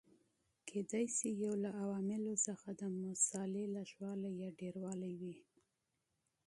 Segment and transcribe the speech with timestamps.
[0.69, 5.35] کېدای شي یو له عواملو څخه د مسالې لږوالی یا ډېروالی وي.